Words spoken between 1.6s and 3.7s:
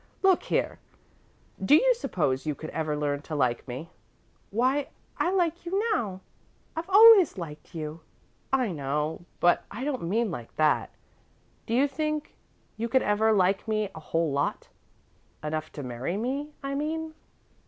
do you suppose you could ever learn to like